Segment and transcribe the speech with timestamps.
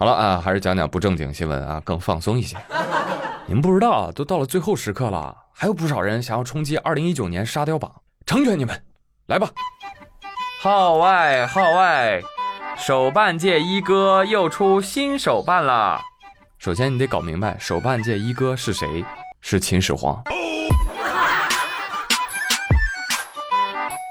[0.00, 2.56] 好了啊，还是讲讲不正经新闻啊，更放松一些。
[3.46, 7.92] 你们不知道，都到了最后时刻了，还有不少人想要冲击二零一九年沙雕榜，
[8.24, 8.80] 成全你们，
[9.26, 9.50] 来吧！
[10.62, 12.22] 号外号外，
[12.76, 16.00] 手办界一哥又出新手办了。
[16.60, 19.04] 首先，你得搞明白手办界一哥是谁，
[19.40, 20.22] 是秦始皇。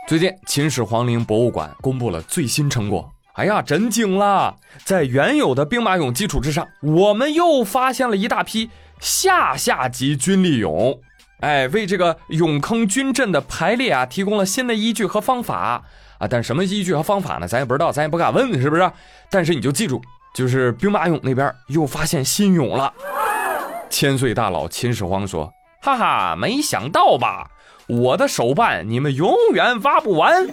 [0.06, 3.10] 最近，秦始皇陵博物馆公布了最新成果。
[3.38, 4.56] 哎呀，真惊了！
[4.84, 10.98] 在原有的兵马俑基础之上，我们又发现了一大批下下级军力俑。
[11.42, 15.84] 哎，为这个俑坑军阵的排列啊，提供了新的依据和方法
[16.18, 16.28] 啊。
[16.28, 17.48] 但什么依据和方法呢？
[17.48, 18.92] 咱也不知道，咱也不敢问，是不是？
[19.30, 20.02] 但是你就记住，
[20.34, 22.92] 就是兵马俑那边又发现新俑了。
[23.88, 27.52] 千岁大佬秦始皇说：“哈哈，没想到吧？
[27.88, 30.48] 我的手办你们永远挖不完。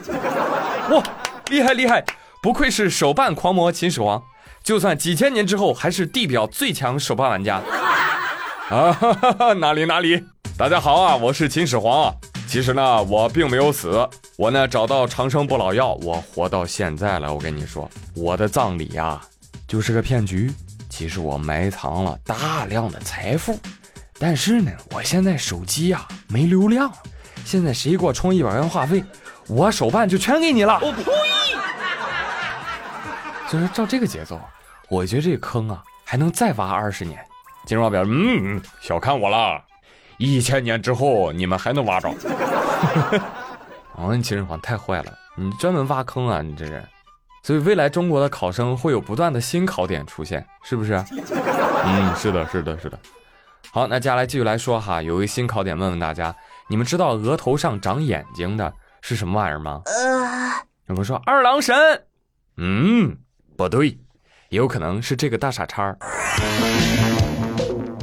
[0.91, 1.03] 哇，
[1.49, 2.05] 厉害厉害！”
[2.45, 4.23] 不愧是手办狂魔秦始皇，
[4.63, 7.57] 就算几千年之后还是地表最强手办玩家
[8.69, 8.93] 啊！
[8.93, 10.23] 哈哈，哪里哪里，
[10.55, 12.15] 大家好啊，我是秦始皇啊。
[12.47, 17.33] 其实呢，我并没有死，我呢找到长生不老药，我活到现在了。
[17.33, 19.19] 我跟你说，我的葬礼呀
[19.67, 20.53] 就是个骗局。
[20.91, 23.59] 其实我埋藏了大量的财富，
[24.19, 26.93] 但是呢，我现在手机呀没流量，
[27.47, 29.03] 现在谁给我充一百元话费，
[29.49, 30.79] 我手办就全给你了。
[33.55, 34.41] 就是照这个节奏，
[34.89, 37.25] 我觉得这个坑啊还能再挖二十年。
[37.67, 39.63] 金荣表示：“嗯，小看我了，
[40.19, 42.13] 一千年之后你们还能挖着。”
[43.95, 46.85] 我问秦始皇太坏了，你专门挖坑啊，你这人。
[47.45, 50.95] 所以未来中国的考生会有不断的新考点出现，是不是？
[51.87, 52.99] 嗯，是的，是的，是的。
[53.71, 56.35] 好，那接下来继续来说哈，有一个新考点，问问大家，
[56.67, 59.81] 你们知道额头上长眼睛的是什么玩意儿吗？
[59.87, 61.77] 呃，有人说二郎神。
[62.57, 63.17] 嗯。
[63.57, 63.97] 不对，
[64.49, 65.97] 有可能是这个大傻叉。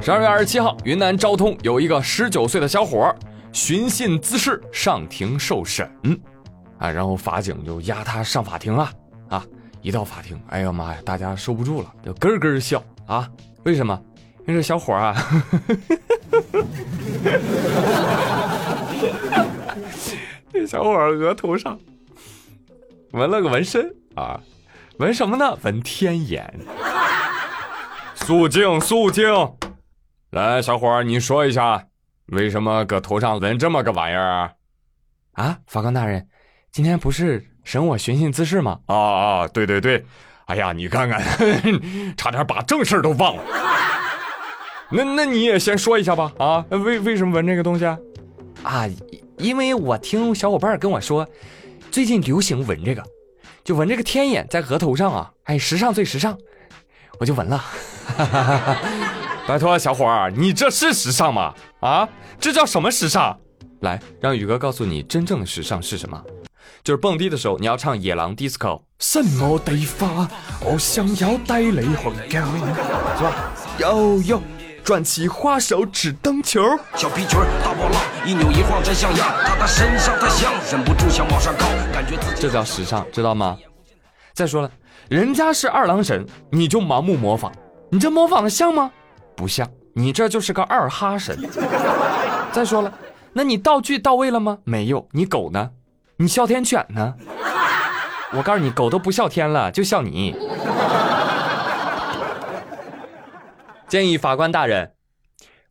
[0.01, 3.13] 十二月二十七号，云南昭通有一个十九岁的小伙
[3.51, 5.85] 寻衅滋事上庭受审，
[6.77, 8.89] 啊，然后法警就押他上法庭了
[9.29, 9.45] 啊！
[9.81, 13.29] 一到法庭，哎呀妈呀，大家受不住了，就咯咯笑啊！
[13.63, 14.01] 为什么？
[14.47, 15.13] 因为这小伙啊，
[20.51, 21.77] 这小伙额头上
[23.11, 24.41] 纹了个纹身啊。
[24.97, 25.57] 纹什么呢？
[25.63, 26.59] 纹天眼。
[28.15, 29.25] 肃静，肃静。
[30.31, 31.87] 来，小伙你说一下，
[32.27, 34.51] 为什么搁头上纹这么个玩意儿啊？
[35.33, 36.27] 啊，法官大人，
[36.71, 38.79] 今天不是审我寻衅滋事吗？
[38.85, 40.05] 啊啊，对对对。
[40.45, 41.21] 哎呀，你看看，
[42.15, 43.43] 差点把正事都忘了。
[44.91, 46.31] 那那你也先说一下吧。
[46.37, 47.97] 啊，为为什么纹这个东西啊？
[48.63, 48.85] 啊，
[49.37, 51.27] 因为我听小伙伴跟我说，
[51.89, 53.03] 最近流行纹这个。
[53.63, 56.37] 就纹这个天眼在额头上啊，哎，时尚最时尚，
[57.19, 57.63] 我就纹了。
[59.47, 61.53] 拜托小伙儿，你这是时尚吗？
[61.79, 62.07] 啊，
[62.39, 63.37] 这叫什么时尚？
[63.81, 66.21] 来，让宇哥告诉你真正的时尚是什么，
[66.83, 68.81] 就是蹦迪的时候你要唱野狼 disco。
[68.99, 70.29] 什么地方？
[70.61, 72.45] 我想要带你回家，
[73.17, 73.51] 是吧？
[73.79, 74.41] 哟哟。
[74.83, 76.61] 转起花手指灯球，
[76.95, 83.57] 小皮裙大波浪，一扭一晃真像样，他的身上太香，忍不住想往上靠，感觉自己这叫时尚，知道吗？
[84.33, 84.71] 再说了，
[85.07, 87.51] 人家是二郎神，你就盲目模仿，
[87.91, 88.91] 你这模仿的像吗？
[89.35, 91.37] 不像，你这就是个二哈神。
[92.51, 92.91] 再说了，
[93.33, 94.57] 那你道具到位了吗？
[94.63, 95.69] 没有，你狗呢？
[96.17, 97.13] 你哮天犬呢？
[98.33, 100.35] 我告诉你，狗都不哮天了，就笑你。
[103.91, 104.93] 建议法官大人，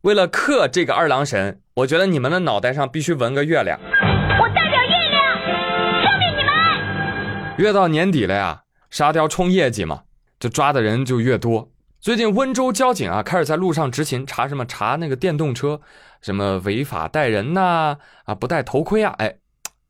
[0.01, 3.79] 为了克这个二郎神，我觉得你们的脑袋上必须纹个月亮。
[3.81, 7.55] 我代表月亮，消灭你们！
[7.57, 8.61] 越到年底了呀，
[8.91, 10.03] 沙雕冲业绩嘛，
[10.39, 11.71] 就抓的人就越多。
[11.99, 14.63] 最近温州交警啊，开始在路上执勤，查什么？
[14.67, 15.81] 查那个电动车，
[16.21, 19.37] 什么违法带人呐，啊，不戴头盔啊，哎，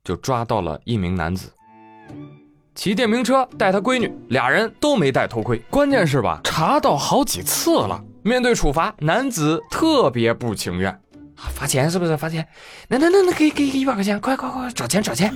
[0.05, 1.51] 就抓到了一名男子。
[2.75, 5.57] 骑电瓶车带他闺女，俩人都没戴头盔。
[5.69, 8.01] 关键是吧，查到好几次了。
[8.23, 10.99] 面对处罚，男子特别不情愿。
[11.35, 12.15] 罚钱是不是？
[12.15, 12.47] 罚钱？
[12.87, 15.33] 那那那那给给给一百块钱，快快快找钱找钱！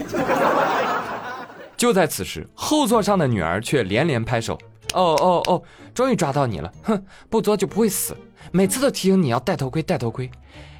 [1.75, 4.53] 就在此时，后座上的女儿却连连拍手。
[4.93, 5.61] 哦哦哦，
[5.93, 6.71] 终于抓到你了！
[6.83, 8.15] 哼，不作就不会死。
[8.51, 10.29] 每次都提醒你要戴头盔，戴头盔，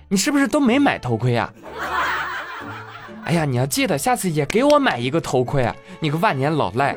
[0.08, 1.52] 你是不是都没买头盔啊？
[3.26, 5.76] 哎呀，你要记得下次也给我买一个头盔啊！
[6.00, 6.96] 你个万年老赖，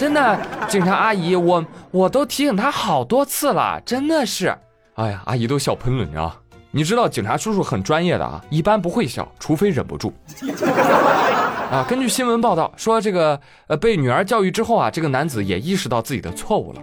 [0.00, 4.56] 真的，警察阿姨，我我都提醒他好多次了，真的是。
[4.94, 6.36] 哎呀，阿姨都笑喷了，你知道？
[6.70, 10.10] 你知道警察叔叔很专业的啊，一般不会笑，除非忍不住。
[11.70, 16.80] 啊，根据新闻报道说，这个呃被女儿教育之后啊，这个男子也意识到自己的错误了。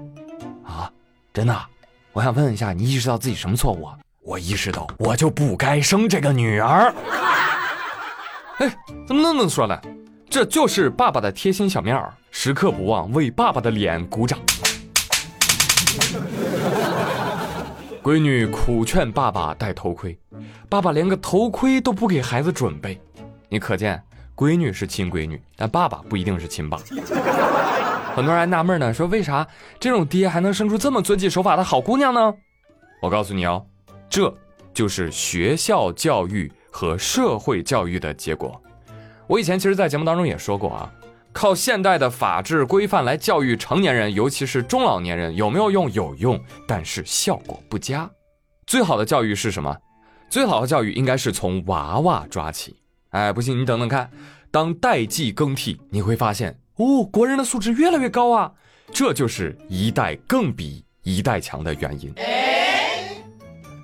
[0.63, 0.91] 啊，
[1.33, 1.59] 真的？
[2.13, 3.89] 我想问一下，你意识到自己什么错误？
[4.21, 6.93] 我意识到我就不该生这个女儿。
[8.59, 8.69] 哎，
[9.07, 9.75] 怎么那么说呢？
[10.37, 14.37] 这就是爸爸的贴心小棉袄，时刻不忘为爸爸的脸鼓掌。
[18.03, 20.15] 闺女苦劝爸爸戴头盔，
[20.69, 23.01] 爸爸连个头盔都不给孩子准备，
[23.49, 23.99] 你可见
[24.35, 26.77] 闺女是亲闺女，但爸爸不一定是亲爸。
[28.15, 29.47] 很多人还纳闷呢，说为啥
[29.79, 32.31] 这种爹还能生出这么遵纪守法的好姑娘呢？
[33.01, 33.65] 我告诉你哦，
[34.07, 34.31] 这
[34.71, 38.61] 就是学校教育和社会教育的结果。
[39.27, 40.91] 我以前其实，在节目当中也说过啊。
[41.33, 45.91] 靠现代的法治规范来教育成年人，尤其是中老年人，有没有用？
[45.91, 48.09] 有用，但是效果不佳。
[48.65, 49.77] 最好的教育是什么？
[50.29, 52.77] 最好的教育应该是从娃娃抓起。
[53.09, 54.09] 哎，不信你等等看，
[54.49, 58.51] 当代际更替，你会发现哦，国人的素质越来越高啊！
[58.91, 62.13] 这就是一代更比一代强的原因。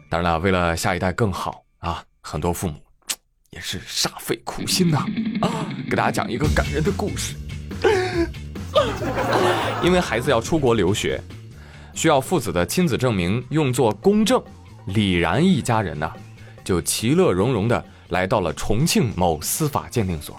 [0.10, 2.76] 当然了，为了下一代更好啊，很多父母
[3.54, 5.06] 也是煞费苦心呐
[5.42, 5.68] 啊！
[5.88, 7.36] 给大家讲一个感人的故事。
[9.84, 11.22] 因为孩子要出国留学，
[11.94, 14.42] 需要父子的亲子证明用作公证，
[14.88, 16.12] 李然一家人呢，
[16.64, 20.36] 就其乐融融的来到了重庆某司法鉴定所。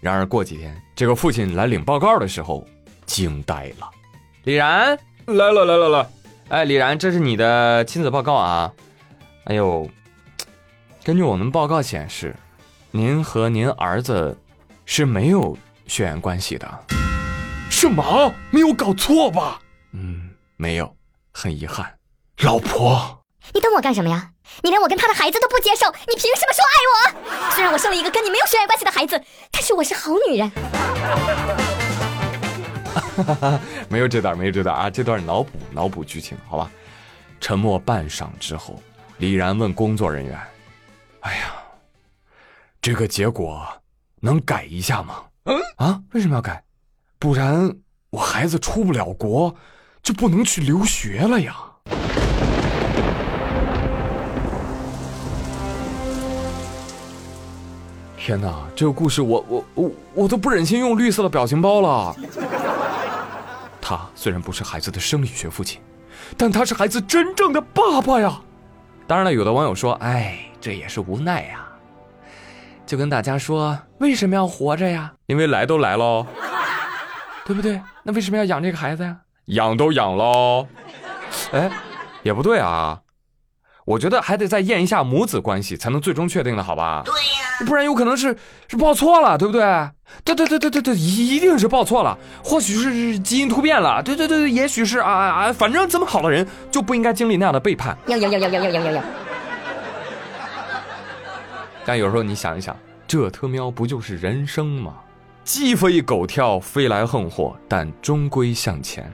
[0.00, 2.66] 然而过几天，这个父亲来领报告的时候，
[3.04, 3.90] 惊呆了。
[4.44, 6.08] 李然来了来了来，
[6.48, 8.72] 哎，李然，这是你的亲子报告啊。
[9.44, 9.86] 哎呦，
[11.02, 12.34] 根据我们报告显示，
[12.96, 14.38] 您和您儿子
[14.86, 15.58] 是没有
[15.88, 16.84] 血缘关系的。
[17.68, 18.32] 什么？
[18.52, 19.60] 没有搞错吧？
[19.90, 20.94] 嗯，没有，
[21.32, 21.92] 很遗憾。
[22.42, 23.20] 老婆，
[23.52, 24.30] 你等我干什么呀？
[24.62, 27.50] 你连我跟他的孩子都不接受，你凭什么说爱我？
[27.50, 29.20] 虽然我生了一个跟你没有血缘关系的孩子，
[29.50, 30.48] 但是我是好女人。
[33.90, 34.88] 没有这段，没有这段啊！
[34.88, 36.70] 这段脑补脑补剧情，好吧。
[37.40, 38.80] 沉默半晌之后，
[39.16, 40.40] 李然问工作人员
[41.22, 41.56] ：“哎呀，
[42.84, 43.66] 这个结果
[44.20, 45.14] 能改一下吗？”
[45.48, 46.62] 嗯啊，为什么要改？
[47.18, 47.74] 不然
[48.10, 49.56] 我孩子出不了国，
[50.02, 51.56] 就不能去留学了呀！
[58.18, 62.14] 天哪，这个故事我我我我都不忍心用绿色的表情包了。
[63.80, 65.80] 他虽然不是孩子的生理学父亲，
[66.36, 68.38] 但他是孩子真正的爸爸呀！
[69.06, 71.62] 当然了，有的网友说：“哎，这也是无奈呀。”
[72.94, 75.12] 就跟大家说，为什么要活着呀？
[75.26, 76.24] 因为来都来喽。
[77.44, 77.80] 对不对？
[78.04, 79.16] 那为什么要养这个孩子呀？
[79.46, 80.64] 养都养喽，
[81.50, 81.68] 哎，
[82.22, 83.00] 也不对啊，
[83.84, 87.02] 我觉得还得再验一下母子关系，才能最终确定的，好吧？
[87.04, 88.36] 对呀，不然有可能是
[88.68, 89.60] 是报错了，对不对？
[90.22, 97.98] 对对对对对对，一定是报错了，或许是基因突变了，对对对，也许是啊啊，反正这么好的人就不应该经历那样的背叛。
[98.06, 99.02] 有有有有有有有有有。
[101.84, 102.76] 但有时候你想一想，
[103.06, 104.94] 这特喵不就是人生吗？
[105.44, 109.10] 鸡飞狗跳，飞来横祸，但终归向前。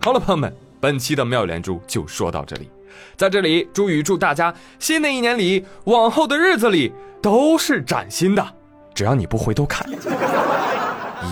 [0.00, 2.68] 好了，朋友们，本期的妙连珠就说到这里。
[3.16, 8.44] 在这里，朱宇祝大家新的一年里，往后的日子里都是崭新的。
[8.92, 9.88] 只要你不回头看，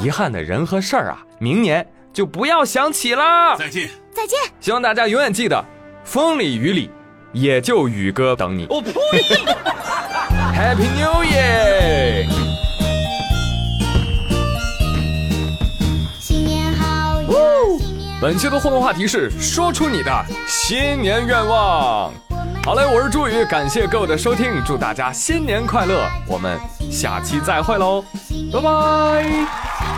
[0.01, 3.57] 遗憾的人和事儿啊，明年就不要想起了。
[3.59, 4.39] 再见，再见。
[4.61, 5.63] 希望大家永远记得，
[6.05, 6.89] 风里雨里，
[7.33, 8.67] 也就宇哥等你。
[8.67, 8.93] 哦呸
[10.53, 12.27] ！Happy New Year！
[16.21, 17.21] 新年好！
[18.21, 22.13] 本期的互动话题是说出你的新年愿望。
[22.63, 26.07] 好嘞，我是朱宇，感谢各位的收听，祝大家新年快乐！
[26.27, 26.59] 我们
[26.91, 28.05] 下期再会喽，
[28.53, 29.90] 拜拜。